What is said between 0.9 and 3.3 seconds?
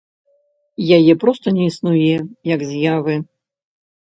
Яе проста не існуе, як з'явы.